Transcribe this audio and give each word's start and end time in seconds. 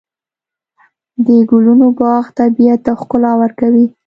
د 1.25 1.27
ګلونو 1.49 1.87
باغ 1.99 2.23
طبیعت 2.39 2.79
ته 2.85 2.91
ښکلا 2.99 3.31
ورکوي. 3.41 3.85